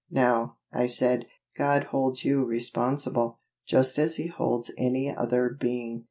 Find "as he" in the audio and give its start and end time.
3.99-4.25